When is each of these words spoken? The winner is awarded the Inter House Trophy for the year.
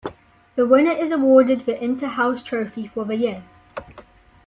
The 0.55 0.65
winner 0.65 0.89
is 0.93 1.11
awarded 1.11 1.67
the 1.67 1.79
Inter 1.79 2.07
House 2.07 2.41
Trophy 2.41 2.87
for 2.87 3.05
the 3.05 3.15
year. 3.15 3.43